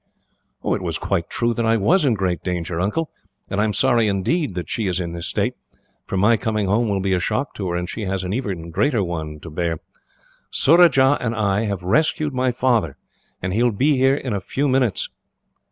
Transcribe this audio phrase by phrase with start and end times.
[0.65, 3.11] "It is quite true that I was in great danger, Uncle,
[3.51, 5.53] and I am sorry indeed that she is in this state,
[6.07, 8.71] for my coming home will be a shock to her; and she has an even
[8.71, 9.77] greater one to bear.
[10.49, 12.97] Surajah and I have rescued my father,
[13.43, 15.07] and he will be here in a few minutes."